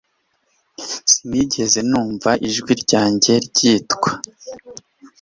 [1.11, 4.11] sinigeze numva izina ryanjye ryitwa